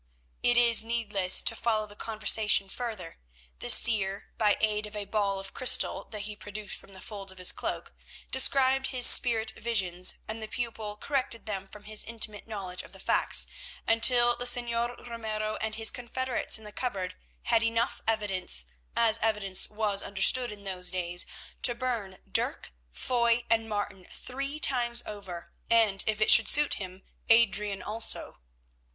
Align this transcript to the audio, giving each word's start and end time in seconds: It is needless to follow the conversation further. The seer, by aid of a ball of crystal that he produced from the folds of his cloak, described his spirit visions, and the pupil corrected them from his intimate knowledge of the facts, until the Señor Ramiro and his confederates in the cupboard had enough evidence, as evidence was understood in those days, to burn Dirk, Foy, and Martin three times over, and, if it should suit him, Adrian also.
It 0.41 0.57
is 0.57 0.81
needless 0.83 1.43
to 1.43 1.55
follow 1.55 1.85
the 1.85 1.95
conversation 1.95 2.69
further. 2.69 3.19
The 3.59 3.69
seer, 3.69 4.29
by 4.35 4.57
aid 4.59 4.87
of 4.87 4.95
a 4.95 5.05
ball 5.05 5.39
of 5.39 5.53
crystal 5.53 6.05
that 6.05 6.21
he 6.23 6.35
produced 6.35 6.75
from 6.79 6.93
the 6.95 7.01
folds 7.01 7.31
of 7.31 7.37
his 7.37 7.51
cloak, 7.51 7.93
described 8.31 8.87
his 8.87 9.05
spirit 9.05 9.51
visions, 9.51 10.15
and 10.27 10.41
the 10.41 10.47
pupil 10.47 10.97
corrected 10.97 11.45
them 11.45 11.67
from 11.67 11.83
his 11.83 12.03
intimate 12.03 12.47
knowledge 12.47 12.81
of 12.81 12.93
the 12.93 12.99
facts, 12.99 13.45
until 13.87 14.35
the 14.35 14.45
Señor 14.45 15.07
Ramiro 15.07 15.55
and 15.57 15.75
his 15.75 15.91
confederates 15.91 16.57
in 16.57 16.63
the 16.63 16.71
cupboard 16.71 17.13
had 17.43 17.61
enough 17.61 18.01
evidence, 18.07 18.65
as 18.95 19.19
evidence 19.19 19.69
was 19.69 20.01
understood 20.01 20.51
in 20.51 20.63
those 20.63 20.89
days, 20.89 21.27
to 21.61 21.75
burn 21.75 22.17
Dirk, 22.27 22.73
Foy, 22.91 23.43
and 23.51 23.69
Martin 23.69 24.05
three 24.11 24.59
times 24.59 25.03
over, 25.05 25.51
and, 25.69 26.03
if 26.07 26.19
it 26.19 26.31
should 26.31 26.47
suit 26.49 26.73
him, 26.73 27.03
Adrian 27.29 27.83
also. 27.83 28.39